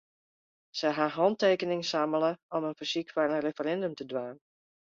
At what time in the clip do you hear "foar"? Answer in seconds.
3.17-3.37